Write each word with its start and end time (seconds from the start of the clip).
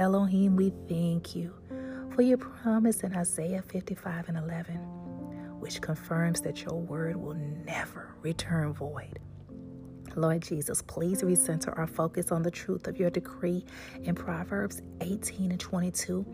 Elohim, 0.00 0.56
we 0.56 0.72
thank 0.88 1.36
you 1.36 1.52
for 2.14 2.22
your 2.22 2.38
promise 2.38 3.02
in 3.02 3.14
Isaiah 3.14 3.60
55 3.60 4.30
and 4.30 4.38
11, 4.38 4.76
which 5.60 5.82
confirms 5.82 6.40
that 6.40 6.62
your 6.62 6.80
word 6.80 7.16
will 7.16 7.34
never 7.34 8.14
return 8.22 8.72
void. 8.72 9.18
Lord 10.16 10.40
Jesus, 10.40 10.80
please 10.80 11.20
recenter 11.22 11.76
our 11.78 11.86
focus 11.86 12.32
on 12.32 12.42
the 12.42 12.50
truth 12.50 12.88
of 12.88 12.96
your 12.96 13.10
decree 13.10 13.62
in 14.02 14.14
Proverbs 14.14 14.80
18 15.02 15.50
and 15.50 15.60
22 15.60 16.24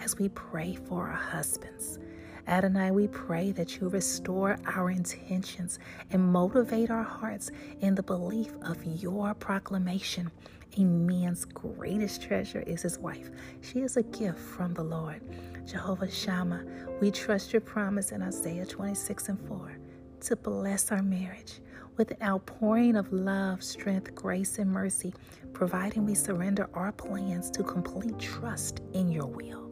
as 0.00 0.18
we 0.18 0.28
pray 0.30 0.74
for 0.74 1.08
our 1.08 1.16
husbands. 1.16 2.00
Adonai, 2.46 2.90
we 2.90 3.06
pray 3.08 3.52
that 3.52 3.80
you 3.80 3.88
restore 3.88 4.58
our 4.66 4.90
intentions 4.90 5.78
and 6.10 6.22
motivate 6.22 6.90
our 6.90 7.04
hearts 7.04 7.50
in 7.80 7.94
the 7.94 8.02
belief 8.02 8.52
of 8.62 8.82
your 8.84 9.34
proclamation. 9.34 10.30
A 10.76 10.84
man's 10.84 11.44
greatest 11.44 12.22
treasure 12.22 12.62
is 12.66 12.82
his 12.82 12.98
wife. 12.98 13.30
She 13.60 13.80
is 13.80 13.96
a 13.96 14.02
gift 14.02 14.38
from 14.38 14.74
the 14.74 14.82
Lord. 14.82 15.22
Jehovah 15.66 16.10
Shammah, 16.10 16.64
we 17.00 17.10
trust 17.10 17.52
your 17.52 17.60
promise 17.60 18.10
in 18.10 18.22
Isaiah 18.22 18.66
26 18.66 19.28
and 19.28 19.48
4 19.48 19.78
to 20.22 20.36
bless 20.36 20.90
our 20.90 21.02
marriage 21.02 21.60
with 21.96 22.10
an 22.10 22.22
outpouring 22.22 22.96
of 22.96 23.12
love, 23.12 23.62
strength, 23.62 24.14
grace, 24.14 24.58
and 24.58 24.70
mercy, 24.70 25.12
providing 25.52 26.06
we 26.06 26.14
surrender 26.14 26.68
our 26.74 26.92
plans 26.92 27.50
to 27.50 27.62
complete 27.62 28.18
trust 28.18 28.80
in 28.94 29.10
your 29.10 29.26
will. 29.26 29.71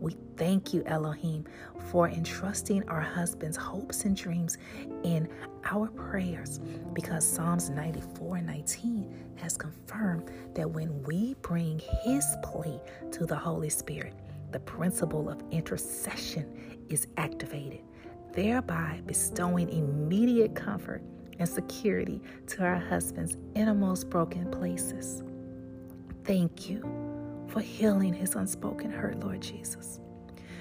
We 0.00 0.16
thank 0.36 0.72
you, 0.72 0.82
Elohim, 0.86 1.44
for 1.90 2.08
entrusting 2.08 2.88
our 2.88 3.00
husbands' 3.00 3.56
hopes 3.56 4.04
and 4.04 4.16
dreams 4.16 4.58
in 5.04 5.28
our 5.64 5.88
prayers 5.88 6.60
because 6.92 7.26
Psalms 7.26 7.70
94 7.70 8.36
and 8.36 8.46
19 8.46 9.34
has 9.36 9.56
confirmed 9.56 10.30
that 10.54 10.70
when 10.70 11.02
we 11.04 11.34
bring 11.42 11.80
his 12.02 12.24
plea 12.42 12.80
to 13.12 13.26
the 13.26 13.36
Holy 13.36 13.68
Spirit, 13.68 14.14
the 14.50 14.60
principle 14.60 15.28
of 15.28 15.42
intercession 15.50 16.80
is 16.88 17.06
activated, 17.16 17.80
thereby 18.32 19.00
bestowing 19.06 19.68
immediate 19.70 20.54
comfort 20.54 21.02
and 21.38 21.48
security 21.48 22.20
to 22.46 22.62
our 22.62 22.78
husbands' 22.78 23.36
innermost 23.54 24.10
broken 24.10 24.50
places. 24.50 25.22
Thank 26.24 26.68
you 26.68 27.07
for 27.48 27.60
healing 27.60 28.12
his 28.12 28.34
unspoken 28.34 28.90
hurt, 28.90 29.20
Lord 29.20 29.40
Jesus. 29.40 30.00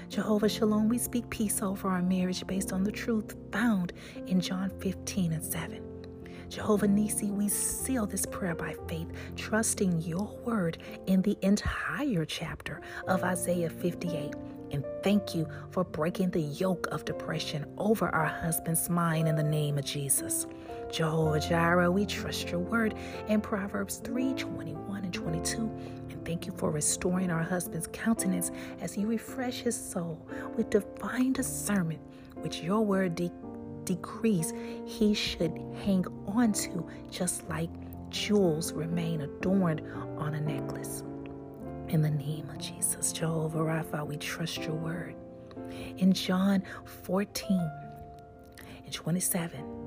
Jehovah 0.10 0.48
Shalom, 0.48 0.88
we 0.88 0.98
speak 0.98 1.30
peace 1.30 1.62
over 1.62 1.90
our 1.90 2.02
marriage 2.02 2.46
based 2.48 2.72
on 2.72 2.84
the 2.84 2.92
truth 2.92 3.36
found 3.52 3.92
in 4.26 4.40
John 4.40 4.72
15 4.80 5.34
and 5.34 5.44
7. 5.44 5.84
Jehovah 6.50 6.88
Nisi, 6.88 7.30
we 7.30 7.50
seal 7.50 8.06
this 8.06 8.26
prayer 8.26 8.56
by 8.56 8.74
faith, 8.88 9.08
trusting 9.36 10.02
your 10.02 10.28
word 10.46 10.78
in 11.08 11.22
the 11.22 11.38
entire 11.42 12.24
chapter 12.24 12.82
of 13.08 13.24
Isaiah 13.24 13.70
58. 13.70 14.34
And 14.72 14.86
thank 15.04 15.36
you 15.36 15.48
for 15.72 15.84
breaking 15.84 16.32
the 16.32 16.42
yoke 16.42 16.88
of 16.88 17.06
depression 17.06 17.66
over 17.78 18.10
our 18.10 18.26
husband's 18.26 18.90
mind 18.90 19.28
in 19.28 19.36
the 19.36 19.44
name 19.44 19.78
of 19.78 19.86
Jesus. 19.86 20.48
Jehovah 20.92 21.40
Jireh, 21.40 21.92
we 21.92 22.06
trust 22.06 22.50
your 22.50 22.60
word 22.60 22.96
in 23.28 23.42
Proverbs 23.42 23.98
3 23.98 24.34
21 24.34 25.04
and 25.04 25.14
22. 25.14 25.70
Thank 26.28 26.46
you 26.46 26.52
for 26.58 26.72
restoring 26.72 27.32
our 27.32 27.42
husband's 27.42 27.88
countenance 27.88 28.52
as 28.82 28.98
you 28.98 29.08
refresh 29.08 29.62
his 29.62 29.78
soul 29.78 30.20
with 30.58 30.70
divine 30.70 31.32
discernment, 31.32 32.02
which 32.42 32.62
your 32.62 32.82
word 32.82 33.16
de- 33.16 33.32
decrees 33.86 34.52
he 34.86 35.14
should 35.14 35.58
hang 35.86 36.06
on 36.28 36.52
to, 36.52 36.86
just 37.10 37.48
like 37.48 37.70
jewels 38.10 38.74
remain 38.74 39.22
adorned 39.22 39.82
on 40.18 40.36
a 40.36 40.42
necklace. 40.42 41.02
In 41.88 42.02
the 42.02 42.12
name 42.12 42.50
of 42.50 42.58
Jesus, 42.58 43.14
Jehovah 43.14 43.60
Rapha, 43.60 44.06
we 44.06 44.18
trust 44.18 44.58
your 44.58 44.76
word. 44.76 45.16
In 45.96 46.12
John 46.12 46.62
14 47.04 47.72
and 48.84 48.94
27, 48.94 49.87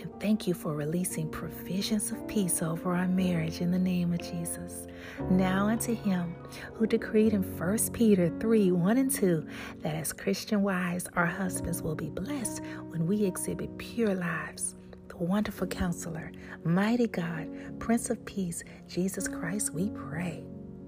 and 0.00 0.20
thank 0.20 0.46
you 0.46 0.54
for 0.54 0.74
releasing 0.74 1.28
provisions 1.28 2.10
of 2.10 2.26
peace 2.28 2.62
over 2.62 2.94
our 2.94 3.08
marriage 3.08 3.60
in 3.60 3.70
the 3.70 3.78
name 3.78 4.12
of 4.12 4.20
Jesus. 4.20 4.86
Now 5.30 5.66
unto 5.66 5.94
him 5.94 6.34
who 6.74 6.86
decreed 6.86 7.32
in 7.32 7.42
1 7.42 7.78
Peter 7.92 8.30
3 8.40 8.72
1 8.72 8.98
and 8.98 9.10
2 9.10 9.46
that 9.80 9.94
as 9.94 10.12
Christian 10.12 10.62
wives, 10.62 11.08
our 11.14 11.26
husbands 11.26 11.82
will 11.82 11.94
be 11.94 12.10
blessed 12.10 12.62
when 12.88 13.06
we 13.06 13.24
exhibit 13.24 13.76
pure 13.78 14.14
lives. 14.14 14.76
The 15.08 15.16
wonderful 15.16 15.66
counselor, 15.66 16.32
mighty 16.64 17.08
God, 17.08 17.48
Prince 17.78 18.10
of 18.10 18.24
Peace, 18.24 18.64
Jesus 18.88 19.28
Christ, 19.28 19.72
we 19.74 19.90
pray. 19.90 20.44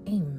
Amen. 0.07 0.34